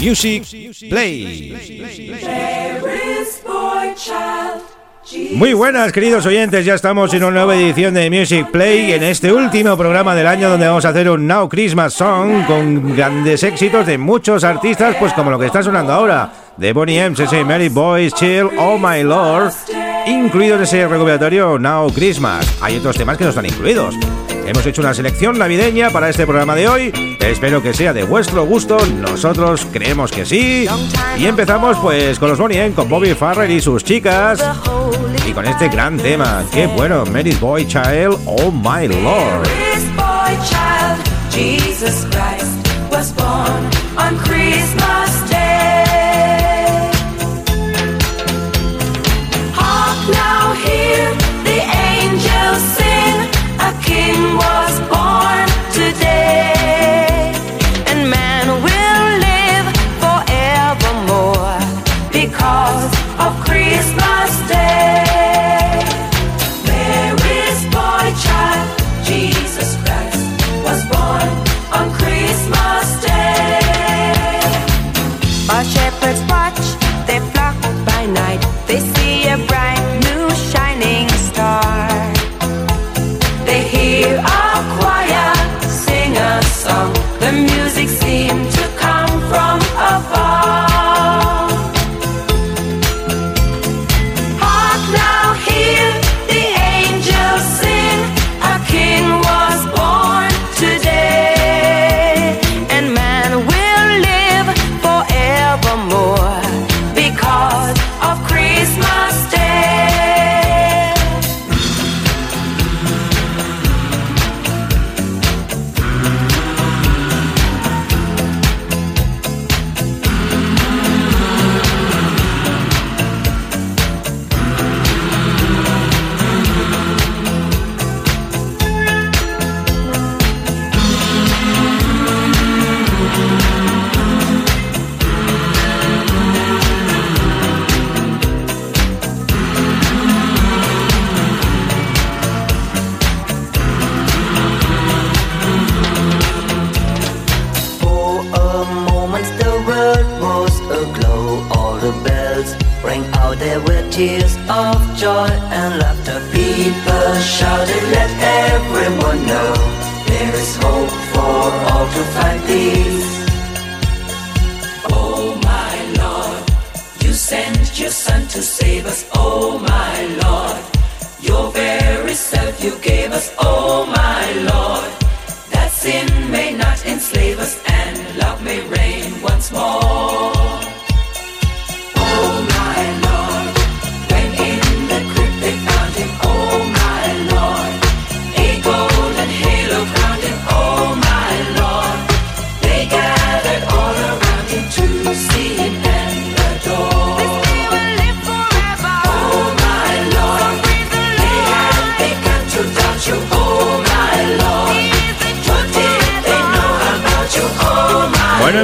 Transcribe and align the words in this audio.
Music 0.00 0.44
Play. 0.88 1.54
Muy 5.34 5.52
buenas, 5.52 5.92
queridos 5.92 6.24
oyentes. 6.24 6.64
Ya 6.64 6.74
estamos 6.74 7.12
en 7.12 7.22
una 7.24 7.32
nueva 7.32 7.56
edición 7.56 7.92
de 7.92 8.08
Music 8.08 8.50
Play. 8.50 8.92
En 8.92 9.02
este 9.02 9.30
último 9.30 9.76
programa 9.76 10.14
del 10.14 10.26
año, 10.26 10.48
donde 10.48 10.66
vamos 10.66 10.84
a 10.86 10.90
hacer 10.90 11.10
un 11.10 11.26
Now 11.26 11.48
Christmas 11.48 11.92
Song 11.92 12.46
con 12.46 12.96
grandes 12.96 13.42
éxitos 13.42 13.86
de 13.86 13.98
muchos 13.98 14.42
artistas, 14.42 14.96
pues 14.98 15.12
como 15.12 15.30
lo 15.30 15.38
que 15.38 15.46
está 15.46 15.62
sonando 15.62 15.92
ahora: 15.92 16.32
de 16.56 16.72
Bonnie 16.72 16.98
M, 16.98 17.14
CC, 17.14 17.44
Mary 17.44 17.68
Boys, 17.68 18.14
Chill, 18.14 18.48
Oh 18.58 18.78
My 18.78 19.02
Lord, 19.02 19.52
incluidos 20.06 20.58
en 20.58 20.62
ese 20.62 20.88
recopilatorio 20.88 21.58
Now 21.58 21.92
Christmas. 21.92 22.58
Hay 22.62 22.76
otros 22.78 22.96
temas 22.96 23.18
que 23.18 23.24
no 23.24 23.30
están 23.30 23.46
incluidos. 23.46 23.94
Hemos 24.50 24.66
hecho 24.66 24.82
una 24.82 24.92
selección 24.92 25.38
navideña 25.38 25.90
para 25.90 26.08
este 26.08 26.26
programa 26.26 26.56
de 26.56 26.68
hoy. 26.68 27.16
Espero 27.20 27.62
que 27.62 27.72
sea 27.72 27.92
de 27.92 28.02
vuestro 28.02 28.44
gusto. 28.44 28.84
Nosotros 28.84 29.64
creemos 29.72 30.10
que 30.10 30.26
sí. 30.26 30.66
Y 31.16 31.26
empezamos 31.26 31.78
pues 31.78 32.18
con 32.18 32.30
los 32.30 32.38
Bonnie 32.40 32.72
con 32.72 32.88
Bobby 32.88 33.14
Farrell 33.14 33.52
y 33.52 33.60
sus 33.60 33.84
chicas. 33.84 34.44
Y 35.24 35.30
con 35.30 35.46
este 35.46 35.68
gran 35.68 35.98
tema. 35.98 36.42
Qué 36.52 36.66
bueno, 36.66 37.04
Mary's 37.06 37.38
Boy 37.38 37.64
Child, 37.64 38.18
Oh 38.26 38.50
My 38.50 38.88
Lord. 38.88 39.46
Jesus 41.30 42.04
Christ 42.06 42.90
was 42.90 43.12
born 43.12 43.70
on 43.96 44.18
Christmas 44.18 44.99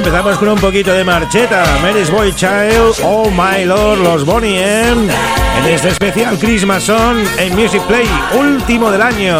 empezamos 0.06 0.38
con 0.38 0.48
un 0.50 0.58
poquito 0.58 0.92
de 0.92 1.02
marcheta. 1.02 1.64
Mary's 1.82 2.12
Boy 2.12 2.32
Child, 2.32 2.94
Oh 3.02 3.28
My 3.28 3.64
Lord, 3.64 3.98
los 3.98 4.24
Bonnie 4.24 4.62
M. 4.62 5.12
En 5.58 5.64
este 5.66 5.88
especial 5.88 6.38
Christmas 6.38 6.84
Song 6.84 7.18
en 7.38 7.56
Music 7.56 7.82
Play, 7.88 8.08
último 8.38 8.92
del 8.92 9.02
año. 9.02 9.36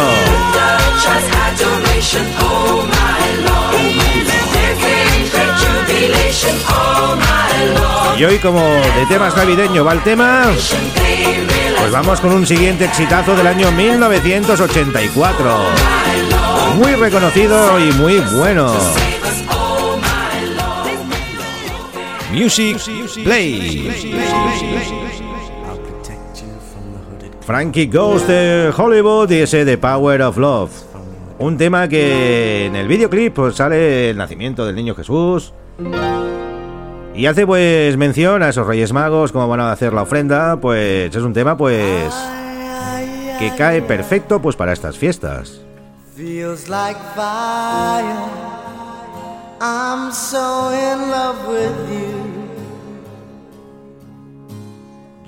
Y 8.17 8.25
hoy, 8.25 8.37
como 8.39 8.59
de 8.59 9.05
temas 9.07 9.37
navideño 9.37 9.85
va 9.85 9.93
el 9.93 10.03
tema, 10.03 10.47
pues 11.79 11.91
vamos 11.93 12.19
con 12.19 12.33
un 12.33 12.45
siguiente 12.45 12.83
exitazo 12.83 13.37
del 13.37 13.47
año 13.47 13.71
1984. 13.71 15.59
Muy 16.75 16.91
reconocido 16.95 17.79
y 17.79 17.93
muy 17.93 18.19
bueno. 18.19 19.06
Music 22.37 22.77
Play. 23.23 23.89
Frankie 27.41 27.87
Ghost 27.87 28.27
de 28.27 28.71
Hollywood 28.77 29.31
y 29.31 29.39
ese 29.39 29.65
The 29.65 29.79
Power 29.79 30.21
of 30.21 30.37
Love. 30.37 30.71
Un 31.39 31.57
tema 31.57 31.87
que 31.87 32.67
en 32.67 32.75
el 32.75 32.87
videoclip 32.87 33.33
pues, 33.33 33.55
sale 33.55 34.11
el 34.11 34.17
nacimiento 34.17 34.67
del 34.67 34.75
niño 34.75 34.93
Jesús. 34.93 35.51
Y 37.15 37.25
hace 37.25 37.47
pues 37.47 37.97
mención 37.97 38.43
a 38.43 38.49
esos 38.49 38.67
Reyes 38.67 38.93
Magos, 38.93 39.31
cómo 39.31 39.47
van 39.47 39.61
a 39.61 39.71
hacer 39.71 39.93
la 39.93 40.03
ofrenda, 40.03 40.57
pues 40.57 41.15
es 41.15 41.23
un 41.23 41.33
tema 41.33 41.57
pues 41.57 42.13
que 43.39 43.51
cae 43.57 43.81
perfecto 43.81 44.39
pues 44.39 44.55
para 44.55 44.73
estas 44.73 44.95
fiestas. 44.95 45.61
Feels 46.15 46.69
like 46.69 46.99
fire. 47.15 48.47
I'm 49.59 50.11
so 50.11 50.69
in 50.69 51.09
love 51.09 51.47
with 51.47 51.89
you. 51.89 52.26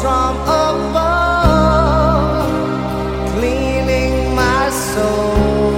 from 0.00 0.34
above, 0.66 2.48
cleaning 3.34 4.34
my 4.34 4.70
soul. 4.70 5.72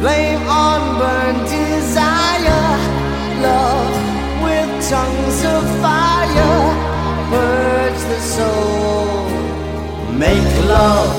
Flame 0.00 0.46
on 0.48 0.80
burn 0.98 1.36
desire, 1.44 2.68
love 3.48 3.96
with 4.44 4.70
tongues 4.90 5.40
of 5.54 5.62
fire, 5.80 6.64
the 8.12 8.20
soul, 8.20 9.24
make 10.12 10.52
love 10.68 11.15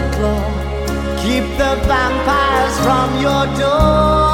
the 0.00 0.16
claw. 0.16 0.44
Keep 1.22 1.44
the 1.60 1.72
vampires 1.88 2.76
from 2.86 3.08
your 3.26 3.44
door. 3.60 4.26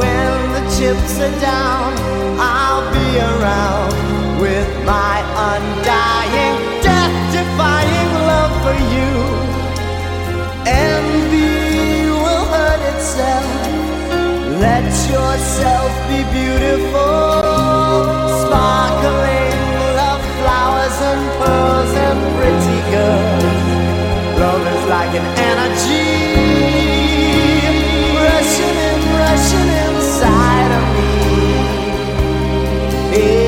When 0.00 0.32
the 0.56 0.64
chips 0.76 1.14
are 1.26 1.36
down, 1.40 1.90
I'll 2.38 2.86
be 2.98 3.08
around 3.30 3.92
with 4.44 4.70
my 4.84 5.16
undying, 5.52 6.56
death 6.82 7.16
defying 7.36 8.12
love 8.30 8.54
for 8.64 8.76
you. 8.94 9.12
Envy 10.66 12.10
will 12.22 12.46
hurt 12.54 12.82
itself. 12.94 13.48
Let 14.66 14.86
yourself 15.14 15.90
be 16.10 16.20
beautiful, 16.38 17.32
sparkling 18.42 19.58
love 20.00 20.24
flowers 20.40 20.98
and 21.10 21.22
pearls 21.40 21.92
and 22.08 22.20
pretty 22.36 22.80
girls. 22.94 23.53
Energy 25.16 26.06
rushing 28.18 28.76
in, 28.88 29.00
rushing 29.20 29.70
inside 29.84 30.70
of 30.78 30.84
me. 30.96 31.10
Yeah. 33.16 33.43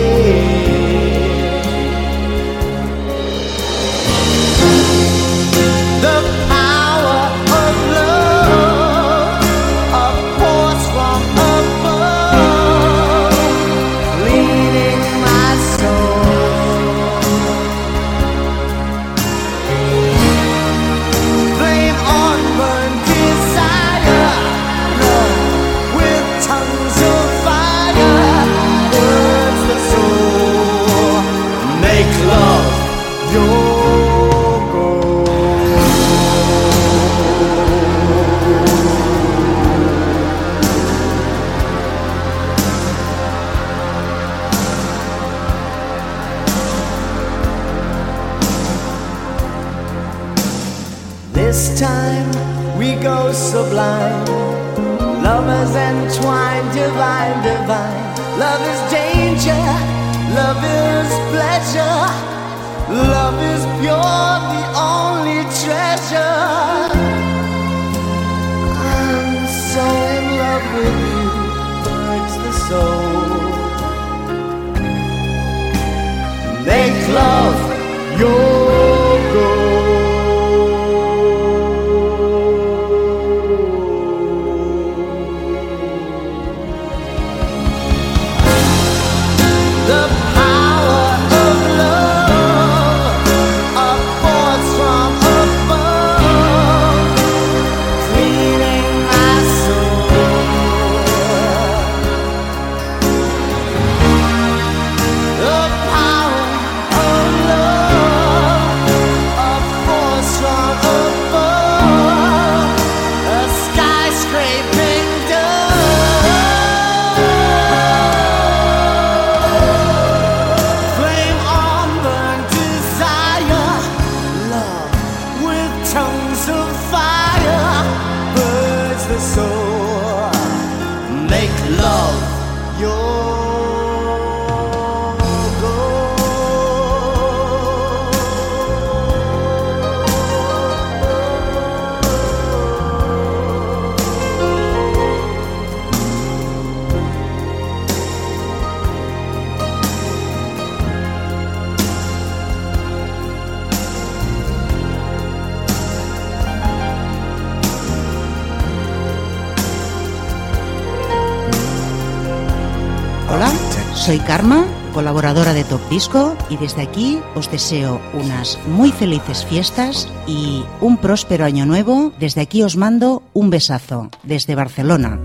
Soy 164.06 164.19
Karma, 164.20 164.65
colaboradora 164.94 165.53
de 165.53 165.65
Top 165.65 165.81
Disco 165.91 166.36
y 166.48 166.56
desde 166.58 166.82
aquí 166.82 167.19
os 167.34 167.51
deseo 167.51 168.01
unas 168.13 168.56
muy 168.69 168.93
felices 168.93 169.44
fiestas 169.44 170.08
y 170.29 170.63
un 170.81 170.96
próspero 170.98 171.44
año 171.44 171.67
nuevo. 171.67 172.13
Desde 172.20 172.41
aquí 172.41 172.63
os 172.63 172.77
mando 172.77 173.25
un 173.32 173.51
besazo 173.51 174.08
desde 174.22 174.55
Barcelona. 174.55 175.19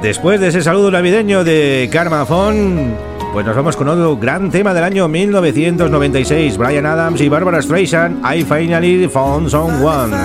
Después 0.00 0.40
de 0.40 0.48
ese 0.48 0.62
saludo 0.62 0.90
navideño 0.92 1.44
de 1.44 1.90
Karma 1.92 2.24
Fon, 2.24 2.94
pues 3.34 3.44
nos 3.44 3.54
vamos 3.54 3.76
con 3.76 3.88
otro 3.88 4.16
gran 4.16 4.50
tema 4.50 4.72
del 4.72 4.84
año 4.84 5.08
1996. 5.08 6.56
Brian 6.56 6.86
Adams 6.86 7.20
y 7.20 7.28
Barbara 7.28 7.60
Streisand, 7.60 8.24
I 8.24 8.44
Finally 8.44 9.08
Found 9.08 9.50
Someone. 9.50 10.16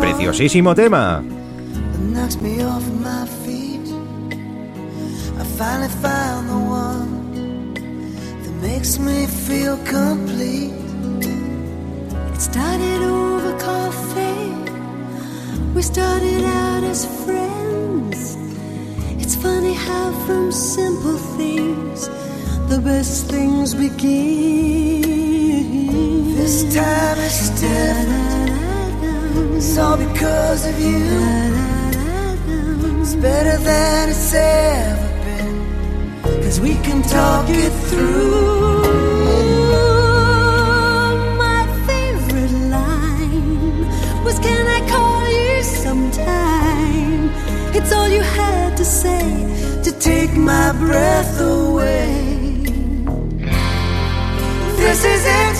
Preciosísimo 0.00 0.72
tema. 0.72 1.20
Makes 8.80 8.98
me 8.98 9.26
feel 9.26 9.76
complete. 9.84 10.72
It 12.34 12.40
started 12.40 13.02
over 13.02 13.52
coffee. 13.58 14.54
We 15.74 15.82
started 15.82 16.44
out 16.44 16.82
as 16.82 17.04
friends. 17.24 18.36
It's 19.22 19.36
funny 19.36 19.74
how 19.74 20.12
from 20.24 20.50
simple 20.50 21.18
things 21.36 22.08
the 22.70 22.80
best 22.82 23.26
things 23.30 23.74
begin. 23.74 25.02
This 26.36 26.74
time 26.74 27.18
is 27.18 27.50
different. 27.60 28.50
It's 29.56 29.76
all 29.76 29.98
because 29.98 30.66
of 30.66 30.80
you. 30.80 31.04
It's 33.02 33.14
better 33.14 33.56
than 33.58 34.08
it's 34.08 34.32
ever 34.32 35.09
Cause 36.50 36.58
we 36.58 36.74
can 36.82 37.00
talk 37.02 37.48
it 37.48 37.70
through. 37.90 38.82
My 41.38 41.62
favorite 41.86 42.56
line 42.76 43.86
was 44.24 44.36
Can 44.40 44.66
I 44.66 44.80
call 44.88 45.28
you 45.28 45.62
sometime? 45.62 47.30
It's 47.72 47.92
all 47.92 48.08
you 48.08 48.22
had 48.22 48.76
to 48.78 48.84
say 48.84 49.22
to 49.84 49.92
take 50.00 50.36
my 50.36 50.72
breath 50.72 51.40
away. 51.40 52.64
This 54.76 55.04
is 55.04 55.22
it. 55.44 55.56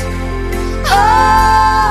Oh, 0.90 1.89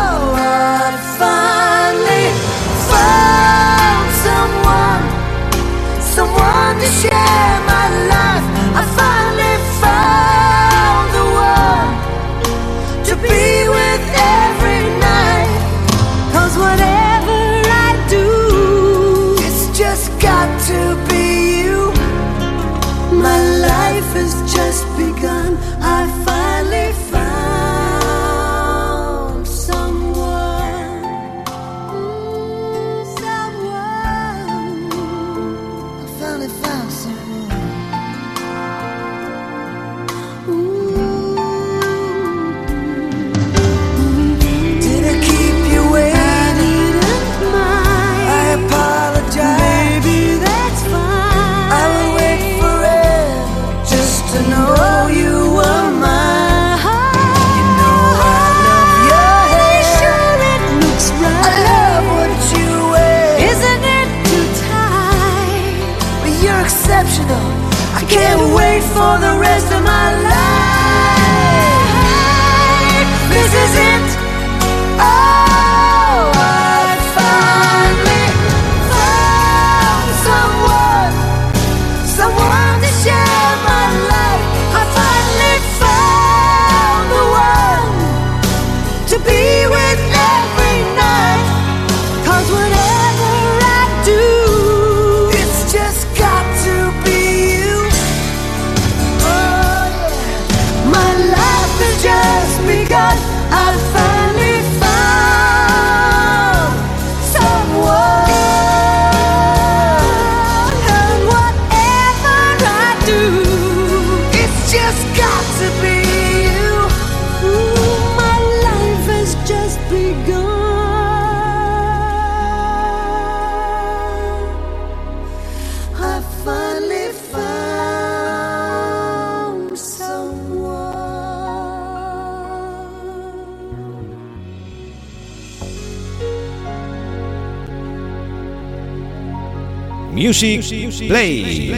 Music 140.30 140.62
Play. 141.08 141.74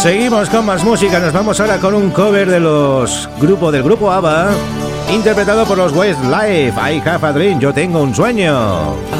Seguimos 0.00 0.48
con 0.48 0.64
más 0.64 0.84
música, 0.84 1.18
nos 1.18 1.32
vamos 1.32 1.58
ahora 1.58 1.78
con 1.78 1.94
un 1.94 2.10
cover 2.10 2.48
de 2.48 2.60
los 2.60 3.28
grupo 3.40 3.72
del 3.72 3.82
grupo 3.82 4.12
ABBA, 4.12 4.50
interpretado 5.12 5.64
por 5.66 5.76
los 5.76 5.92
Westlife. 5.92 6.74
I 6.78 7.02
have 7.04 7.26
a 7.26 7.32
dream, 7.32 7.58
yo 7.58 7.74
tengo 7.74 8.00
un 8.00 8.14
sueño. 8.14 9.15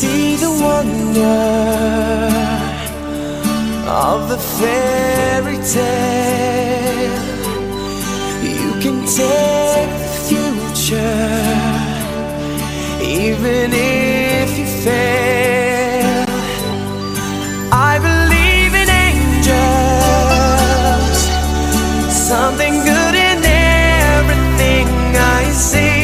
See 0.00 0.36
the 0.36 0.48
wonder 0.48 1.40
of 3.88 4.28
the 4.28 4.38
fairy 4.38 5.58
tale. 5.74 7.24
You 8.60 8.70
can 8.82 8.98
take 9.20 9.92
the 10.04 10.12
future, 10.28 11.26
even 13.02 13.68
if 13.72 14.48
you 14.58 14.66
fail. 14.84 16.26
I 17.90 17.92
believe 18.08 18.72
in 18.82 18.88
angels, 19.10 19.58
something 22.30 22.74
good 22.90 23.14
in 23.30 23.38
everything 24.14 24.86
I 25.16 25.42
see. 25.52 25.97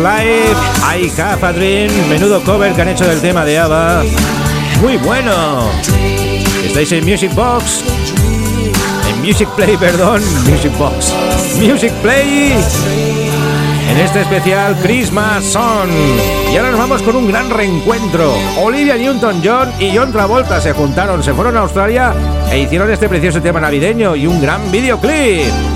Life, 0.00 0.56
I 0.82 1.10
Have 1.20 1.46
a 1.46 1.52
Dream, 1.52 1.90
menudo 2.08 2.42
cover 2.42 2.72
que 2.72 2.80
han 2.80 2.88
hecho 2.88 3.06
del 3.06 3.20
tema 3.20 3.44
de 3.44 3.58
ABBA. 3.58 4.02
Muy 4.80 4.96
bueno. 4.96 5.70
Estáis 6.64 6.90
en 6.92 7.04
Music 7.04 7.34
Box. 7.34 7.84
En 9.10 9.20
Music 9.20 9.46
Play, 9.56 9.76
perdón. 9.76 10.22
Music 10.48 10.72
Box. 10.78 11.12
Music 11.60 11.92
Play. 12.02 12.54
En 13.90 13.98
este 13.98 14.22
especial 14.22 14.74
Christmas 14.82 15.44
Song. 15.44 15.90
Y 16.50 16.56
ahora 16.56 16.70
nos 16.70 16.80
vamos 16.80 17.02
con 17.02 17.16
un 17.16 17.28
gran 17.28 17.50
reencuentro. 17.50 18.32
Olivia 18.58 18.96
Newton-John 18.96 19.72
y 19.78 19.94
John 19.94 20.12
Travolta 20.12 20.62
se 20.62 20.72
juntaron, 20.72 21.22
se 21.22 21.34
fueron 21.34 21.58
a 21.58 21.60
Australia 21.60 22.14
e 22.50 22.60
hicieron 22.60 22.90
este 22.90 23.06
precioso 23.06 23.42
tema 23.42 23.60
navideño 23.60 24.16
y 24.16 24.26
un 24.26 24.40
gran 24.40 24.70
videoclip. 24.72 25.69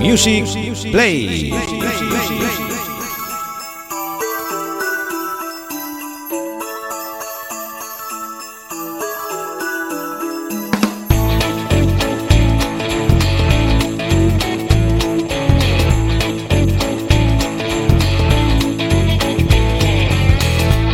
Music 0.00 0.46
Play. 0.92 1.50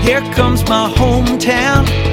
Here 0.03 0.21
comes 0.35 0.69
my 0.69 0.93
hometown. 0.97 2.06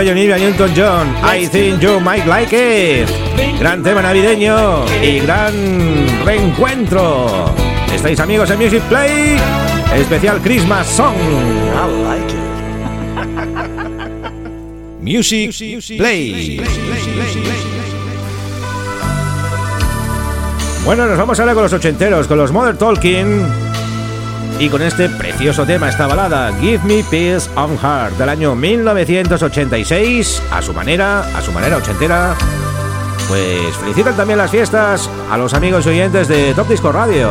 Y 0.00 0.08
Olivia 0.10 0.38
Newton-John. 0.38 1.16
I 1.24 1.48
think 1.48 1.80
you 1.80 1.98
might 1.98 2.24
like 2.24 2.52
it. 2.52 3.08
Gran 3.58 3.82
tema 3.82 4.00
navideño 4.00 4.84
y 5.02 5.18
gran 5.18 5.52
reencuentro. 6.24 7.52
¿Estáis 7.92 8.20
amigos 8.20 8.48
en 8.50 8.60
Music 8.60 8.80
Play? 8.88 9.36
Especial 9.92 10.40
Christmas 10.40 10.86
Song. 10.86 11.16
Music 15.00 15.52
Play. 15.96 16.62
Bueno, 20.84 21.06
nos 21.06 21.18
vamos 21.18 21.40
ahora 21.40 21.54
con 21.54 21.64
los 21.64 21.72
ochenteros, 21.72 22.28
con 22.28 22.38
los 22.38 22.52
Mother 22.52 22.78
Talking. 22.78 23.67
Y 24.60 24.68
con 24.68 24.82
este 24.82 25.08
precioso 25.08 25.64
tema, 25.64 25.88
esta 25.88 26.08
balada, 26.08 26.52
Give 26.60 26.80
Me 26.82 27.04
Peace 27.08 27.48
on 27.54 27.78
Heart, 27.78 28.18
del 28.18 28.28
año 28.28 28.56
1986, 28.56 30.42
a 30.50 30.60
su 30.62 30.74
manera, 30.74 31.20
a 31.20 31.40
su 31.40 31.52
manera 31.52 31.76
ochentera. 31.76 32.34
Pues 33.28 33.76
felicitan 33.80 34.16
también 34.16 34.36
las 34.36 34.50
fiestas 34.50 35.08
a 35.30 35.38
los 35.38 35.54
amigos 35.54 35.86
y 35.86 35.90
oyentes 35.90 36.26
de 36.26 36.54
Top 36.54 36.68
Disco 36.68 36.90
Radio. 36.90 37.30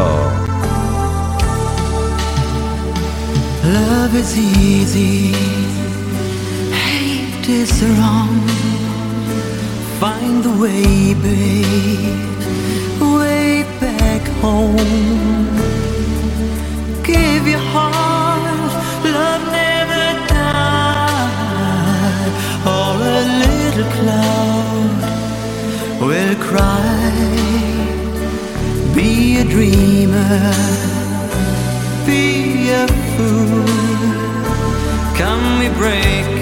Give 17.07 17.47
your 17.47 17.63
heart, 17.73 18.71
love 19.17 19.43
never 19.59 20.05
died. 20.33 22.31
Or 22.75 22.93
a 23.19 23.23
little 23.43 23.89
cloud 23.97 25.01
will 26.07 26.35
cry. 26.49 27.25
Be 28.95 29.09
a 29.41 29.43
dreamer 29.43 30.87
be 32.07 32.69
a 32.71 32.87
fool. 33.15 33.65
Come 35.19 35.59
we 35.59 35.67
breaking 35.77 36.36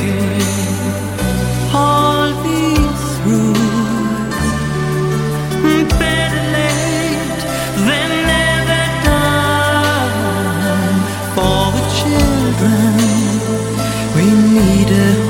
Niet. 14.56 15.25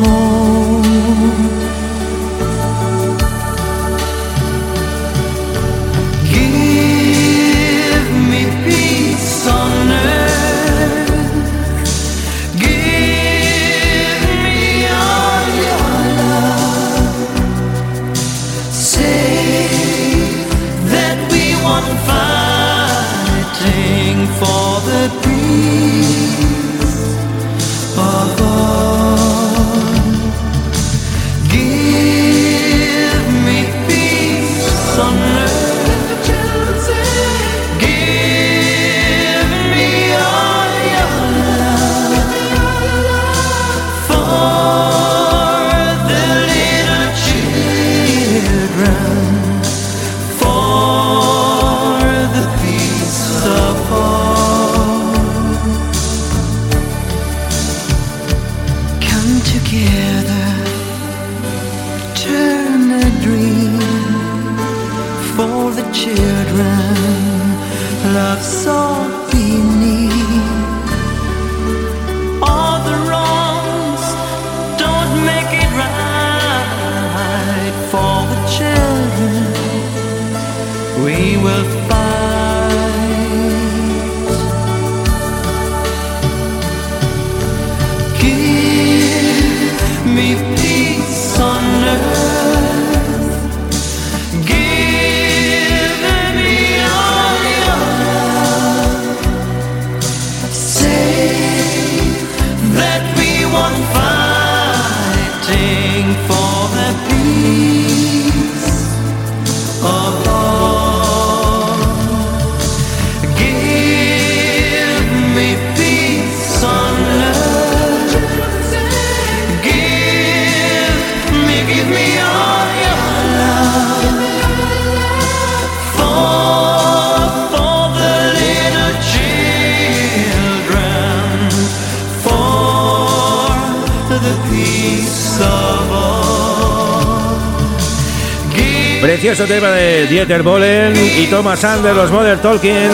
Precioso 139.35 139.53
tema 139.53 139.71
de 139.71 140.07
Dieter 140.07 140.43
Bohlen 140.43 140.93
y 140.95 141.27
Thomas 141.27 141.59
Sander, 141.59 141.93
los 141.93 142.09
Mother 142.09 142.41
Tolkien. 142.41 142.89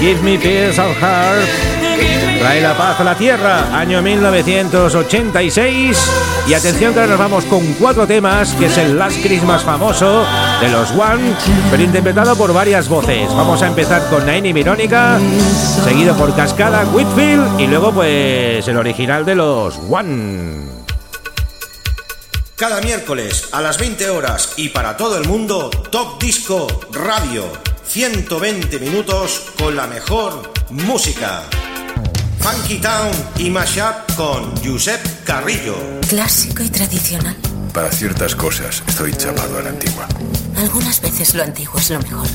Give 0.00 0.20
me 0.22 0.36
peace 0.36 0.80
of 0.80 0.96
heart. 1.00 1.46
Trae 2.40 2.60
la 2.60 2.76
paz 2.76 2.98
a 2.98 3.04
la 3.04 3.14
tierra, 3.14 3.78
año 3.78 4.02
1986. 4.02 5.96
Y 6.48 6.54
atención 6.54 6.92
que 6.92 6.98
ahora 6.98 7.12
nos 7.12 7.20
vamos 7.20 7.44
con 7.44 7.64
cuatro 7.74 8.04
temas, 8.04 8.52
que 8.54 8.66
es 8.66 8.76
el 8.78 8.98
Last 8.98 9.22
Christmas 9.22 9.62
famoso 9.62 10.24
de 10.60 10.68
los 10.68 10.90
One, 10.90 11.36
pero 11.70 11.84
interpretado 11.84 12.34
por 12.34 12.52
varias 12.52 12.88
voces. 12.88 13.32
Vamos 13.32 13.62
a 13.62 13.68
empezar 13.68 14.02
con 14.10 14.28
y 14.28 14.52
Verónica, 14.52 15.20
seguido 15.84 16.16
por 16.16 16.34
Cascada, 16.34 16.84
Whitfield 16.92 17.60
y 17.60 17.68
luego 17.68 17.92
pues 17.92 18.66
el 18.66 18.76
original 18.76 19.24
de 19.24 19.36
los 19.36 19.78
One. 19.88 20.69
Cada 22.60 22.82
miércoles 22.82 23.48
a 23.52 23.62
las 23.62 23.78
20 23.78 24.10
horas 24.10 24.52
y 24.58 24.68
para 24.68 24.94
todo 24.94 25.16
el 25.16 25.26
mundo, 25.26 25.70
Top 25.70 26.22
Disco 26.22 26.66
Radio. 26.92 27.50
120 27.86 28.78
minutos 28.78 29.44
con 29.58 29.74
la 29.74 29.86
mejor 29.86 30.52
música. 30.68 31.44
Funky 32.38 32.76
Town 32.76 33.10
y 33.38 33.48
Mashup 33.48 34.14
con 34.14 34.54
Josep 34.62 35.00
Carrillo. 35.24 35.74
Clásico 36.06 36.62
y 36.62 36.68
tradicional. 36.68 37.34
Para 37.72 37.90
ciertas 37.90 38.36
cosas 38.36 38.82
estoy 38.86 39.14
chapado 39.14 39.58
a 39.58 39.62
la 39.62 39.70
antigua. 39.70 40.06
Algunas 40.58 41.00
veces 41.00 41.34
lo 41.34 41.42
antiguo 41.42 41.78
es 41.78 41.88
lo 41.88 42.00
mejor. 42.00 42.28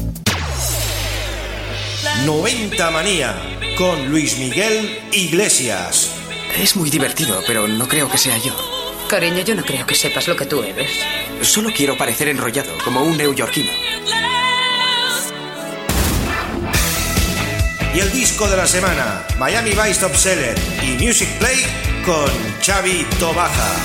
90 2.25 2.89
Manía 2.89 3.59
con 3.77 4.09
Luis 4.09 4.39
Miguel 4.39 5.01
Iglesias. 5.11 6.09
Es 6.57 6.75
muy 6.75 6.89
divertido, 6.89 7.43
pero 7.45 7.67
no 7.67 7.87
creo 7.87 8.09
que 8.09 8.17
sea 8.17 8.39
yo. 8.39 8.74
Cariño, 9.07 9.41
yo 9.41 9.55
no 9.55 9.63
creo 9.63 9.85
que 9.85 9.93
sepas 9.93 10.27
lo 10.27 10.35
que 10.35 10.45
tú 10.45 10.63
eres. 10.63 10.89
Solo 11.41 11.69
quiero 11.75 11.95
parecer 11.97 12.27
enrollado, 12.27 12.75
como 12.83 13.03
un 13.03 13.15
neoyorquino. 13.15 13.71
Y 17.93 17.99
el 17.99 18.11
disco 18.11 18.49
de 18.49 18.57
la 18.57 18.67
semana, 18.67 19.25
Miami 19.37 19.69
Vice 19.71 19.99
Top 19.99 20.15
Seller 20.15 20.55
y 20.83 21.01
Music 21.03 21.29
Play 21.37 21.65
con 22.03 22.29
Xavi 22.65 23.05
Tobaja. 23.19 23.75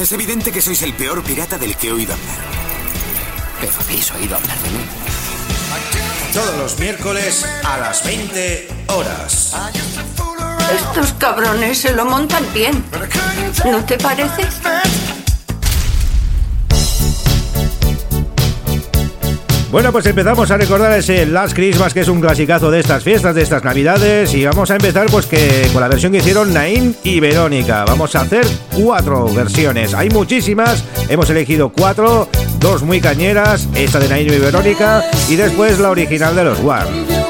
Es 0.00 0.10
evidente 0.12 0.50
que 0.50 0.62
sois 0.62 0.82
el 0.82 0.94
peor 0.94 1.22
pirata 1.22 1.58
del 1.58 1.76
que 1.76 1.88
he 1.88 1.92
oído 1.92 2.14
hablar. 2.14 2.38
Pero 3.60 3.72
habéis 3.80 4.10
oído 4.12 4.34
hablar 4.34 4.58
de 4.58 4.70
mí. 4.70 4.84
Todos 6.32 6.56
los 6.58 6.78
miércoles 6.78 7.44
a 7.64 7.78
las 7.78 8.04
20 8.04 8.68
horas. 8.88 9.54
Estos 10.72 11.12
cabrones 11.14 11.78
se 11.78 11.92
lo 11.92 12.04
montan 12.04 12.44
bien. 12.52 12.84
¿No 13.64 13.84
te 13.84 13.98
parece? 13.98 14.42
Bueno, 19.74 19.90
pues 19.90 20.06
empezamos 20.06 20.48
a 20.52 20.56
recordar 20.56 20.92
ese 20.96 21.26
Last 21.26 21.52
Christmas, 21.52 21.92
que 21.92 22.02
es 22.02 22.08
un 22.08 22.20
clasicazo 22.20 22.70
de 22.70 22.78
estas 22.78 23.02
fiestas, 23.02 23.34
de 23.34 23.42
estas 23.42 23.64
navidades, 23.64 24.32
y 24.32 24.44
vamos 24.44 24.70
a 24.70 24.76
empezar 24.76 25.06
pues 25.10 25.26
que 25.26 25.68
con 25.72 25.80
la 25.80 25.88
versión 25.88 26.12
que 26.12 26.18
hicieron 26.18 26.54
Naim 26.54 26.94
y 27.02 27.18
Verónica. 27.18 27.84
Vamos 27.84 28.14
a 28.14 28.20
hacer 28.20 28.46
cuatro 28.72 29.26
versiones. 29.34 29.92
Hay 29.92 30.10
muchísimas, 30.10 30.84
hemos 31.08 31.28
elegido 31.28 31.70
cuatro, 31.70 32.28
dos 32.60 32.84
muy 32.84 33.00
cañeras, 33.00 33.66
esta 33.74 33.98
de 33.98 34.08
Naim 34.08 34.32
y 34.32 34.38
Verónica, 34.38 35.02
y 35.28 35.34
después 35.34 35.80
la 35.80 35.90
original 35.90 36.36
de 36.36 36.44
los 36.44 36.60
One. 36.60 37.23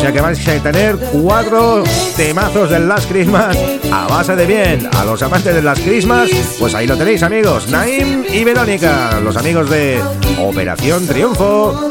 Sea 0.00 0.12
que 0.12 0.20
vais 0.22 0.48
a 0.48 0.62
tener 0.62 0.96
cuatro 1.12 1.84
temazos 2.16 2.70
del 2.70 2.88
Last 2.88 3.10
Christmas 3.10 3.54
a 3.92 4.08
base 4.08 4.34
de 4.34 4.46
bien. 4.46 4.88
A 4.96 5.04
los 5.04 5.22
amantes 5.22 5.54
del 5.54 5.62
Last 5.62 5.84
Christmas, 5.84 6.30
pues 6.58 6.74
ahí 6.74 6.86
lo 6.86 6.96
tenéis 6.96 7.22
amigos, 7.22 7.68
Naim 7.68 8.24
y 8.32 8.42
Verónica, 8.42 9.20
los 9.22 9.36
amigos 9.36 9.68
de 9.68 10.00
Operación 10.38 11.06
Triunfo. 11.06 11.86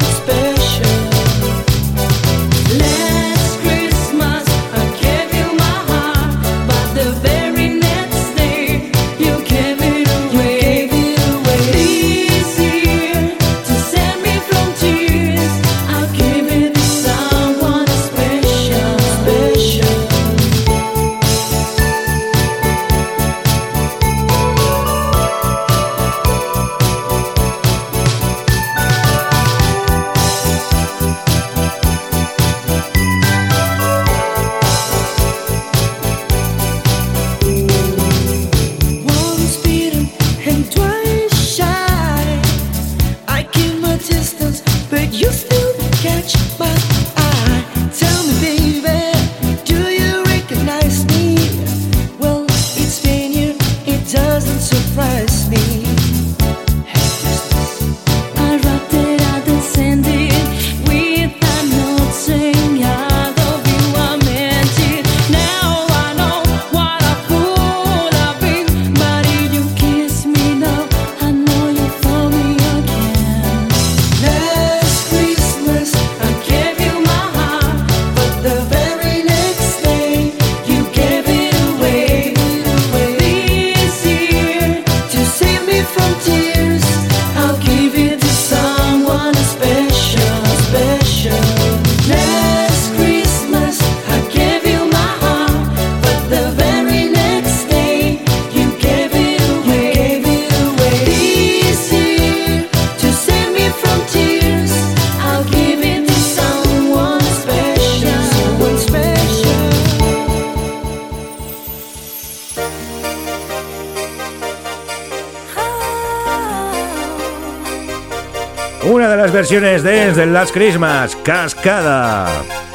De 119.10 119.16
las 119.16 119.32
versiones 119.32 119.82
de 119.82 120.12
The 120.12 120.26
Last 120.26 120.54
Christmas, 120.54 121.16
Cascada. 121.16 122.69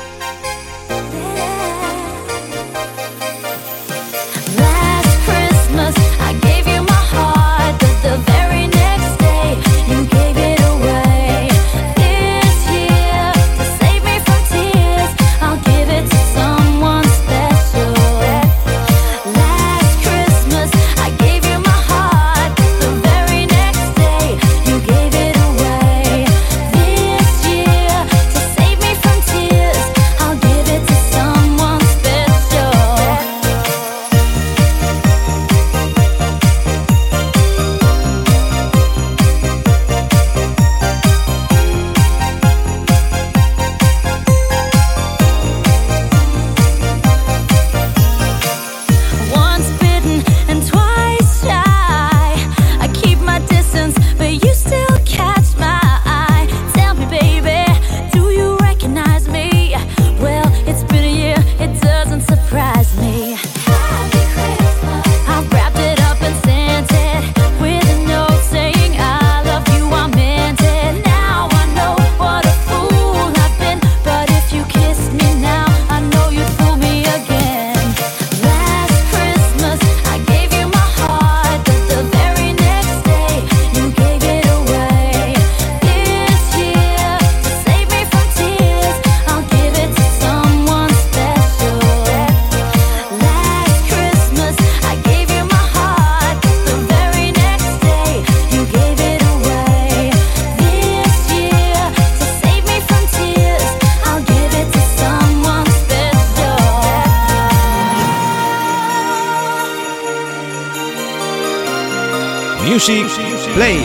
Play. 112.78 113.80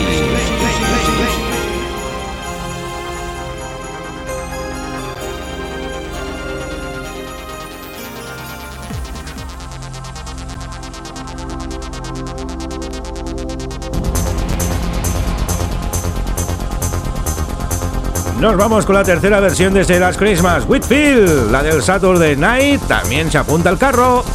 Nos 18.41 18.57
vamos 18.57 18.85
con 18.85 18.95
la 18.95 19.03
tercera 19.05 19.39
versión 19.39 19.73
de 19.73 19.99
Last 19.99 20.19
Christmas, 20.19 20.65
Whitfield, 20.67 21.49
la 21.49 21.63
del 21.63 21.81
Saturday 21.81 22.35
Night, 22.35 22.81
también 22.89 23.31
se 23.31 23.37
apunta 23.37 23.69
al 23.69 23.77
carro. 23.77 24.25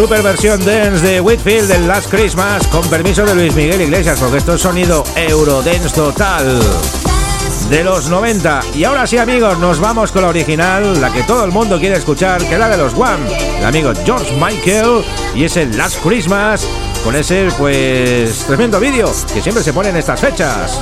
Super 0.00 0.22
versión 0.22 0.64
dance 0.64 1.06
de 1.06 1.20
Whitfield 1.20 1.68
del 1.68 1.86
Last 1.86 2.08
Christmas 2.08 2.66
con 2.68 2.88
permiso 2.88 3.22
de 3.26 3.34
Luis 3.34 3.54
Miguel 3.54 3.82
Iglesias, 3.82 4.18
porque 4.18 4.38
esto 4.38 4.54
es 4.54 4.62
sonido 4.62 5.04
Eurodance 5.14 5.90
total 5.90 6.58
de 7.68 7.84
los 7.84 8.08
90. 8.08 8.60
Y 8.76 8.84
ahora 8.84 9.06
sí, 9.06 9.18
amigos, 9.18 9.58
nos 9.58 9.78
vamos 9.78 10.10
con 10.10 10.22
la 10.22 10.28
original, 10.28 10.98
la 11.02 11.12
que 11.12 11.22
todo 11.24 11.44
el 11.44 11.52
mundo 11.52 11.78
quiere 11.78 11.96
escuchar, 11.96 12.42
que 12.46 12.54
es 12.54 12.58
la 12.58 12.70
de 12.70 12.78
los 12.78 12.94
One, 12.94 13.28
el 13.58 13.66
amigo 13.66 13.92
George 14.06 14.34
Michael 14.40 15.04
y 15.34 15.44
ese 15.44 15.66
Last 15.66 16.02
Christmas 16.02 16.66
con 17.04 17.14
ese 17.14 17.50
pues 17.58 18.44
tremendo 18.46 18.80
vídeo 18.80 19.12
que 19.34 19.42
siempre 19.42 19.62
se 19.62 19.74
pone 19.74 19.90
en 19.90 19.98
estas 19.98 20.18
fechas. 20.18 20.80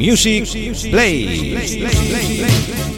Music 0.00 0.90
Play. 0.90 2.97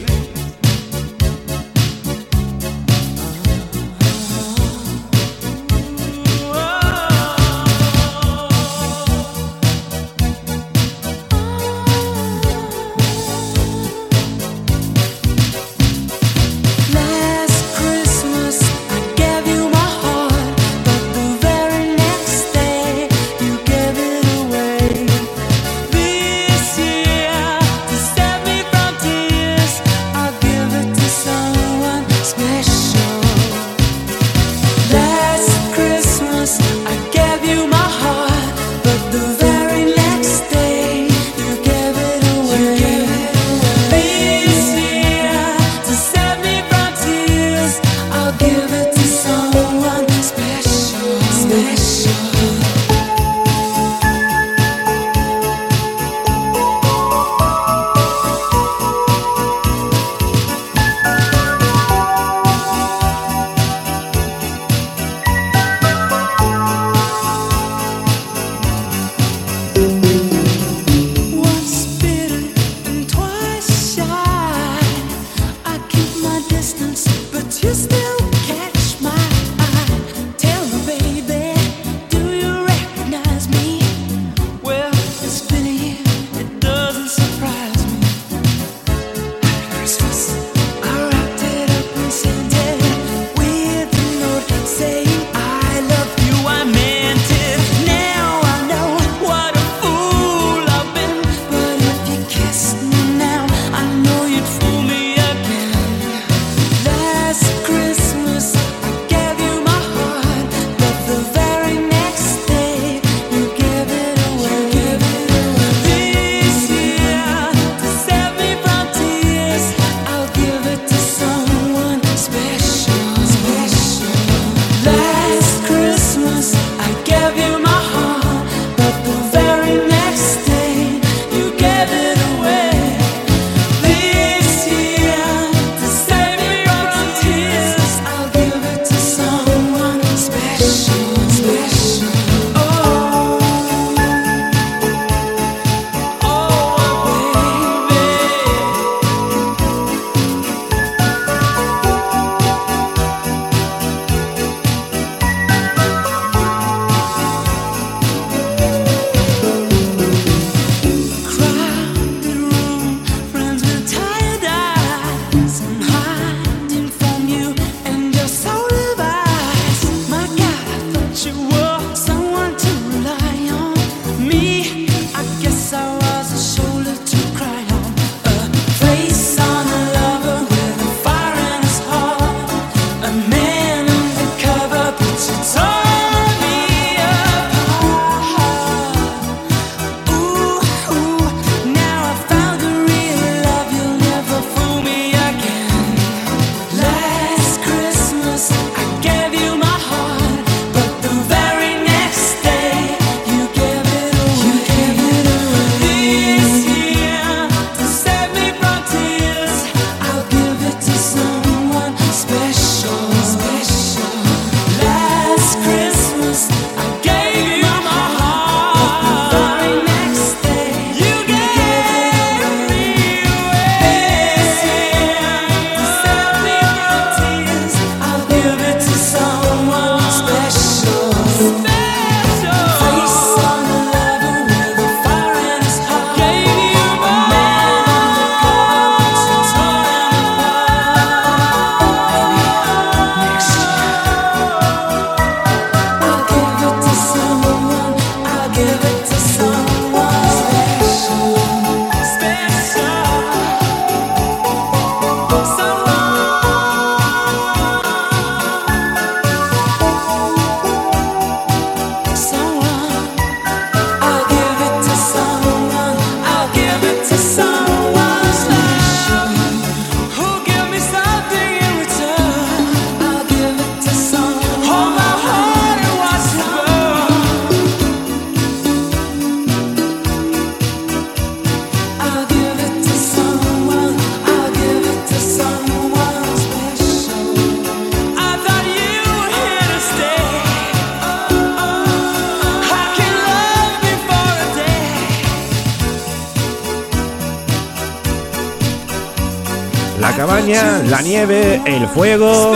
fuego, 301.93 302.53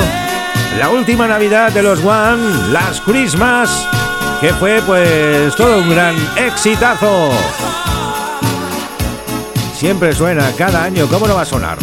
la 0.79 0.89
última 0.89 1.27
Navidad 1.27 1.71
de 1.71 1.83
los 1.83 2.03
One, 2.03 2.71
las 2.71 3.01
Christmas, 3.01 3.87
que 4.41 4.53
fue 4.53 4.81
pues 4.85 5.55
todo 5.55 5.79
un 5.79 5.89
gran 5.89 6.15
exitazo. 6.37 7.31
Siempre 9.77 10.13
suena 10.13 10.51
cada 10.57 10.83
año, 10.83 11.07
¿cómo 11.07 11.27
no 11.27 11.35
va 11.35 11.41
a 11.41 11.45
sonar? 11.45 11.77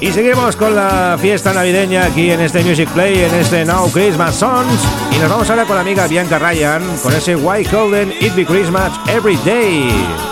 Y 0.00 0.12
seguimos 0.12 0.56
con 0.56 0.74
la 0.74 1.18
fiesta 1.20 1.52
navideña 1.52 2.06
aquí 2.06 2.30
en 2.30 2.40
este 2.40 2.64
Music 2.64 2.88
Play, 2.90 3.22
en 3.22 3.34
este 3.34 3.64
Now 3.64 3.90
Christmas 3.90 4.34
Songs. 4.34 4.80
Y 5.14 5.18
nos 5.18 5.28
vamos 5.28 5.50
ahora 5.50 5.64
con 5.64 5.76
la 5.76 5.82
amiga 5.82 6.06
Bianca 6.06 6.38
Ryan 6.38 6.82
con 7.02 7.12
ese 7.12 7.36
Why 7.36 7.64
Golden 7.64 8.10
It 8.20 8.34
Be 8.34 8.46
Christmas 8.46 8.92
Every 9.08 9.36
Day. 9.44 10.29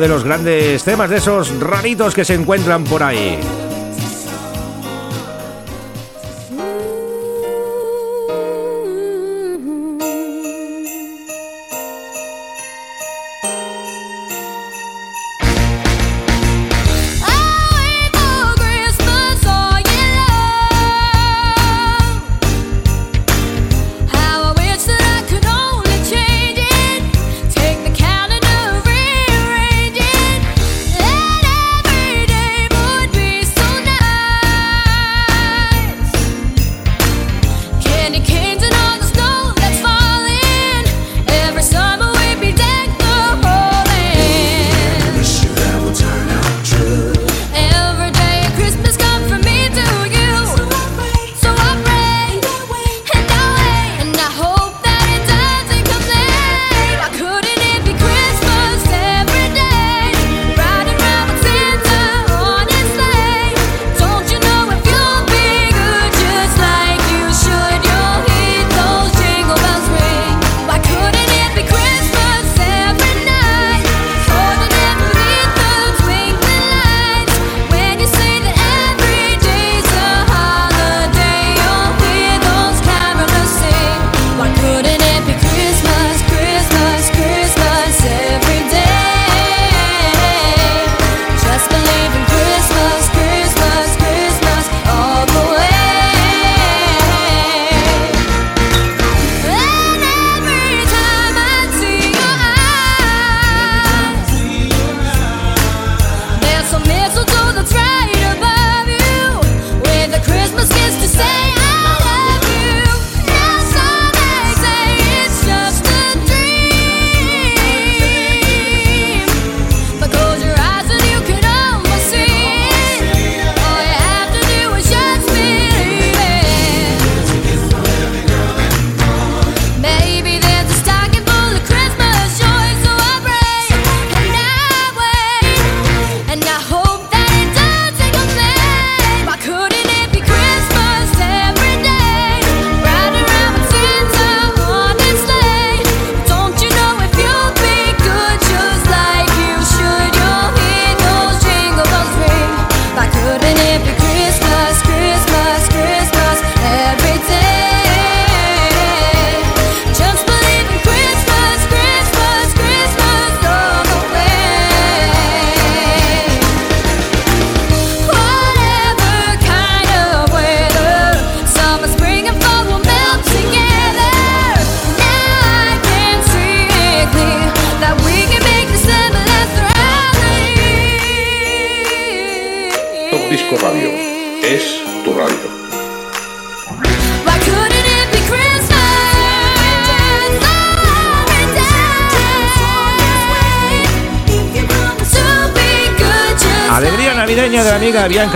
De 0.00 0.08
los 0.08 0.24
grandes 0.24 0.82
temas 0.84 1.10
de 1.10 1.18
esos 1.18 1.60
raritos 1.60 2.14
que 2.14 2.24
se 2.24 2.32
encuentran 2.32 2.82
por 2.82 3.02
ahí. 3.02 3.38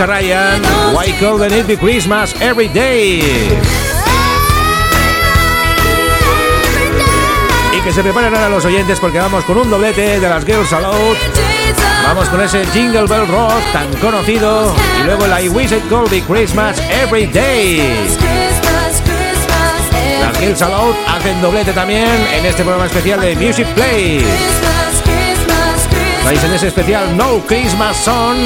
Ryan, 0.05 0.61
Why 0.93 1.11
Couldn't 1.13 1.51
It 1.51 1.65
Be 1.65 1.75
Christmas 1.75 2.35
Every 2.39 2.67
Day? 2.67 3.19
Y 7.75 7.81
que 7.81 7.91
se 7.91 8.03
preparen 8.03 8.33
ahora 8.35 8.49
los 8.49 8.63
oyentes 8.65 8.99
porque 8.99 9.17
vamos 9.17 9.43
con 9.45 9.57
un 9.57 9.69
doblete 9.69 10.19
de 10.19 10.29
las 10.29 10.45
Girls 10.45 10.71
Aloud. 10.71 11.17
Vamos 12.03 12.29
con 12.29 12.41
ese 12.41 12.65
Jingle 12.67 13.07
Bell 13.07 13.27
Rock 13.27 13.59
tan 13.73 13.91
conocido 13.95 14.73
y 15.01 15.03
luego 15.05 15.25
la 15.25 15.41
I 15.41 15.49
Wish 15.49 15.71
It 15.71 15.87
Could 15.89 16.11
Be 16.11 16.21
Christmas 16.21 16.79
Every 16.89 17.25
Day. 17.25 18.07
Las 20.21 20.39
Girls 20.39 20.61
Aloud 20.61 20.95
hacen 21.07 21.41
doblete 21.41 21.71
también 21.73 22.07
en 22.33 22.45
este 22.45 22.61
programa 22.61 22.85
especial 22.85 23.19
de 23.19 23.35
Music 23.35 23.67
Play. 23.73 24.23
Estáis 26.19 26.43
en 26.43 26.53
ese 26.53 26.67
especial 26.67 27.17
No 27.17 27.39
Christmas 27.47 27.97
Song 27.97 28.37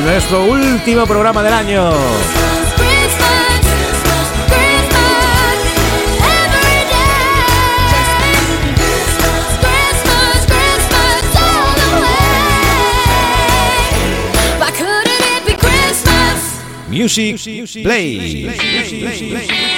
nuestro 0.00 0.44
último 0.44 1.06
programa 1.06 1.42
del 1.42 1.52
año. 1.52 1.92
Music, 16.92 17.38
Play. 17.82 19.71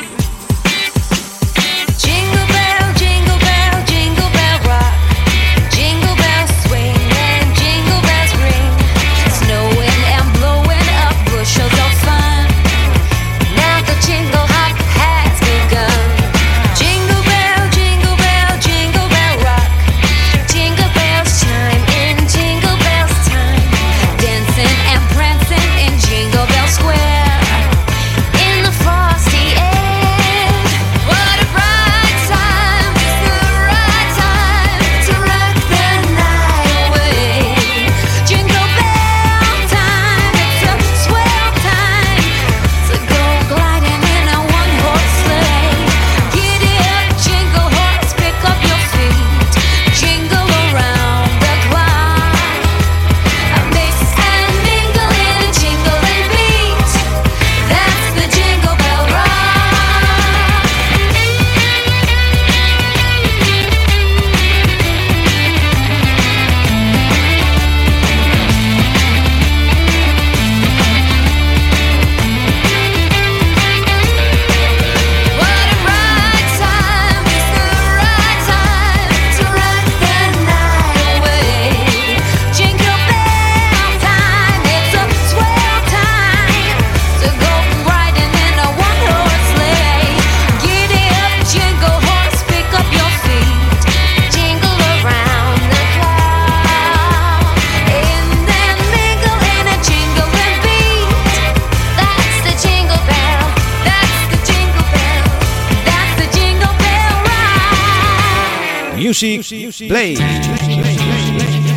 music, 109.22 109.56
music 109.58 109.88
play. 109.88 110.16
play. 110.16 111.73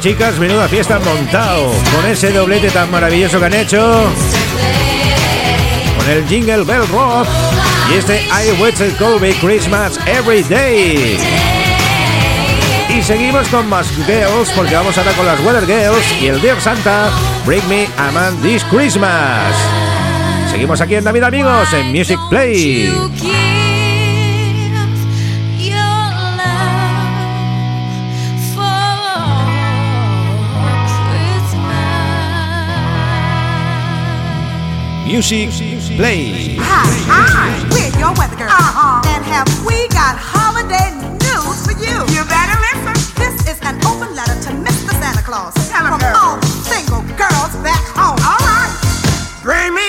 chicas, 0.00 0.38
menuda 0.38 0.68
fiesta 0.68 0.98
montado. 0.98 1.72
Con 1.94 2.10
ese 2.10 2.32
doblete 2.32 2.70
tan 2.70 2.90
maravilloso 2.90 3.38
que 3.38 3.46
han 3.46 3.54
hecho. 3.54 4.04
Con 5.98 6.10
el 6.10 6.26
Jingle 6.26 6.64
Bell 6.64 6.86
Rock. 6.88 7.26
Y 7.90 7.98
este 7.98 8.22
I 8.22 8.60
Watch 8.60 8.80
It 8.80 8.96
Colby 8.98 9.32
Christmas 9.34 9.98
Every 10.06 10.42
Day. 10.42 11.18
Y 12.88 13.02
seguimos 13.02 13.48
con 13.48 13.68
más 13.68 13.88
girls, 14.06 14.50
porque 14.54 14.74
vamos 14.74 14.96
a 14.96 15.00
ahora 15.00 15.12
con 15.12 15.26
las 15.26 15.40
Weather 15.40 15.66
Girls 15.66 16.22
y 16.22 16.28
el 16.28 16.40
Dear 16.40 16.60
Santa, 16.60 17.10
Bring 17.44 17.66
Me 17.68 17.88
a 17.98 18.10
Man 18.12 18.40
This 18.42 18.64
Christmas. 18.64 19.54
Seguimos 20.50 20.80
aquí 20.80 20.94
en 20.94 21.04
David, 21.04 21.24
amigos, 21.24 21.72
en 21.72 21.90
Music 21.90 22.18
Play. 22.30 22.92
music 35.14 35.46
play. 35.94 36.58
Hi, 36.58 36.90
hi, 37.06 37.54
we're 37.70 37.94
your 38.02 38.10
weather 38.18 38.34
girl. 38.34 38.50
Uh-huh. 38.50 38.98
And 39.14 39.22
have 39.30 39.46
we 39.62 39.86
got 39.94 40.18
holiday 40.18 40.90
news 41.22 41.58
for 41.62 41.70
you? 41.78 41.94
You 42.10 42.26
better 42.26 42.58
listen. 42.74 42.98
This 43.14 43.38
is 43.46 43.58
an 43.62 43.78
open 43.86 44.10
letter 44.18 44.34
to 44.34 44.50
Mr. 44.58 44.90
Santa 44.98 45.22
Claus. 45.22 45.54
Tell 45.70 45.86
him, 45.86 45.94
From 45.94 46.02
girl. 46.02 46.18
all 46.18 46.42
single 46.66 47.06
girls 47.14 47.54
back 47.62 47.78
home. 47.94 48.18
All 48.26 48.42
right. 48.42 48.74
Bring 49.38 49.70
me 49.70 49.86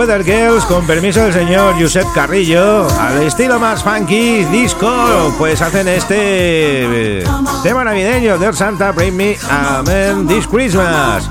Weather 0.00 0.24
Girls, 0.24 0.64
con 0.64 0.86
permiso 0.86 1.20
del 1.20 1.34
señor 1.34 1.74
Josep 1.78 2.06
Carrillo, 2.14 2.88
al 2.98 3.22
estilo 3.22 3.58
más 3.58 3.82
funky, 3.82 4.44
disco, 4.46 5.34
pues 5.36 5.60
hacen 5.60 5.86
este 5.88 7.18
eh, 7.18 7.24
tema 7.62 7.84
navideño 7.84 8.38
de 8.38 8.50
Santa 8.54 8.92
Bring 8.92 9.14
Me 9.14 9.36
Amen 9.50 10.26
This 10.26 10.46
Christmas. 10.46 11.28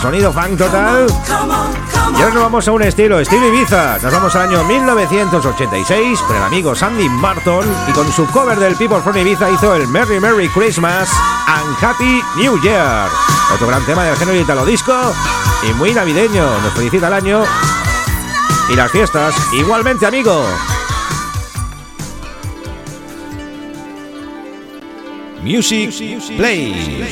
Sonido 0.00 0.32
funk 0.32 0.56
total. 0.56 1.08
Nos 2.24 2.42
vamos 2.42 2.66
a 2.66 2.72
un 2.72 2.82
estilo, 2.82 3.20
estilo 3.20 3.46
Ibiza. 3.48 3.98
Nos 4.02 4.10
vamos 4.10 4.34
al 4.34 4.48
año 4.48 4.64
1986 4.64 6.20
con 6.20 6.36
el 6.36 6.42
amigo 6.42 6.74
Sandy 6.74 7.06
Martin 7.06 7.60
y 7.86 7.92
con 7.92 8.10
su 8.10 8.26
cover 8.28 8.58
del 8.58 8.74
People 8.76 9.02
from 9.02 9.14
Ibiza 9.14 9.50
hizo 9.50 9.74
el 9.74 9.86
Merry 9.88 10.18
Merry 10.18 10.48
Christmas 10.48 11.10
and 11.46 11.76
Happy 11.84 12.22
New 12.36 12.58
Year. 12.62 13.10
Otro 13.52 13.66
gran 13.66 13.84
tema 13.84 14.04
del 14.04 14.16
género 14.16 14.40
italo 14.40 14.64
disco 14.64 15.14
y 15.68 15.74
muy 15.74 15.92
navideño. 15.92 16.44
Nos 16.62 16.72
felicita 16.72 17.08
el 17.08 17.12
año 17.12 17.44
y 18.70 18.74
las 18.74 18.90
fiestas. 18.90 19.34
Igualmente, 19.52 20.06
amigo. 20.06 20.46
Music 25.42 25.92
Play. 26.38 27.04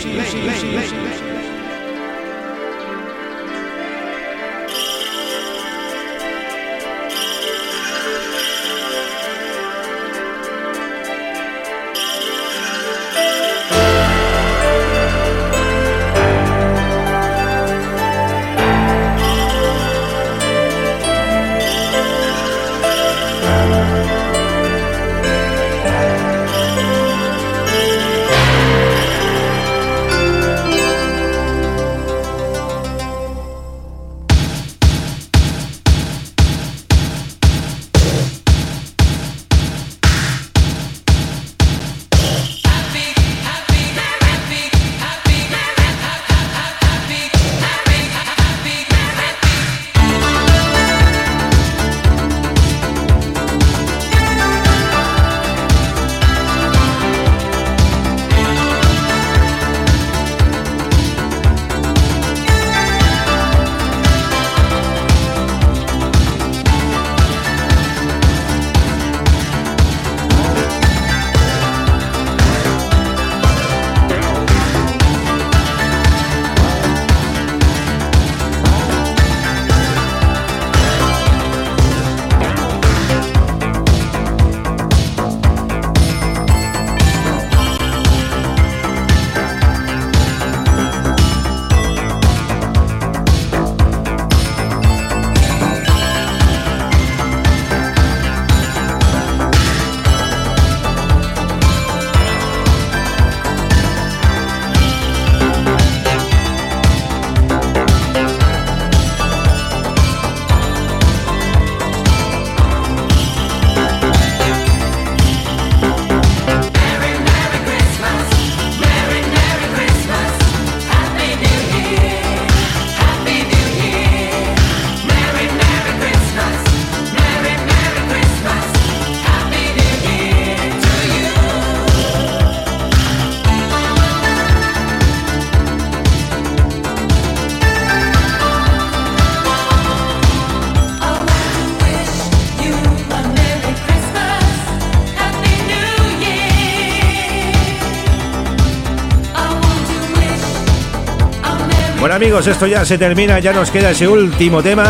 Amigos, 152.23 152.47
esto 152.47 152.69
ya 152.69 152.85
se 152.85 152.99
termina, 152.99 153.41
ya 153.41 153.53
nos 153.53 153.69
queda 153.73 153.91
ese 153.91 154.07
último 154.07 154.63
tema. 154.63 154.85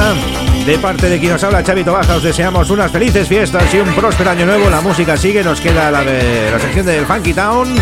De 0.67 0.77
parte 0.77 1.09
de 1.09 1.19
quien 1.19 1.33
nos 1.33 1.43
habla, 1.43 1.63
Chavito 1.63 1.95
Baja, 1.95 2.17
os 2.17 2.23
deseamos 2.23 2.69
unas 2.69 2.93
felices 2.93 3.27
fiestas 3.27 3.73
y 3.73 3.79
un 3.79 3.89
próspero 3.95 4.33
año 4.33 4.45
nuevo. 4.45 4.69
La 4.69 4.83
música 4.83 5.17
sigue, 5.17 5.43
nos 5.43 5.59
queda 5.59 5.91
la, 5.91 6.05
de, 6.05 6.51
la 6.51 6.59
sección 6.59 6.85
del 6.85 7.07
Funky 7.07 7.33
Town 7.33 7.75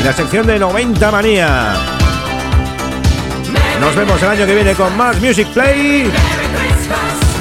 y 0.00 0.04
la 0.04 0.12
sección 0.12 0.46
de 0.46 0.60
90 0.60 1.10
Manía. 1.10 1.74
Nos 3.80 3.96
vemos 3.96 4.22
el 4.22 4.28
año 4.28 4.46
que 4.46 4.54
viene 4.54 4.74
con 4.74 4.96
más 4.96 5.20
Music 5.20 5.48
Play. 5.48 6.08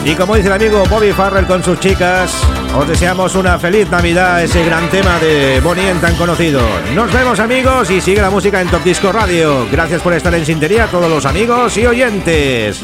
Y 0.06 0.16
como 0.16 0.36
dice 0.36 0.48
el 0.48 0.54
amigo 0.54 0.84
Bobby 0.90 1.12
Farrell 1.12 1.46
con 1.46 1.64
sus 1.64 1.80
chicas, 1.80 2.34
os 2.76 2.88
deseamos 2.88 3.36
una 3.36 3.60
feliz 3.60 3.90
Navidad, 3.90 4.44
ese 4.44 4.64
gran 4.64 4.90
tema 4.90 5.20
de 5.20 5.60
Bonnie 5.62 5.94
tan 6.02 6.16
conocido. 6.16 6.62
Nos 6.96 7.12
vemos 7.14 7.40
amigos 7.40 7.90
y 7.92 8.02
sigue 8.02 8.22
la 8.22 8.30
música 8.30 8.62
en 8.62 8.68
Top 8.68 8.84
Disco 8.84 9.12
Radio. 9.12 9.68
Gracias 9.72 10.02
por 10.02 10.14
estar 10.14 10.34
en 10.34 10.46
sintonía 10.46 10.88
todos 10.88 11.10
los 11.10 11.26
amigos 11.26 11.78
y 11.78 11.86
oyentes. 11.86 12.84